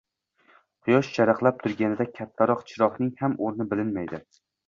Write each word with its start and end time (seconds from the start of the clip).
Quyosh 0.87 1.09
charaqlab 1.17 1.59
turganida 1.65 2.07
kattaroq 2.17 2.65
chiroqning 2.71 3.13
ham 3.23 3.39
o‘rni 3.49 3.71
bilinmaydi. 3.75 4.23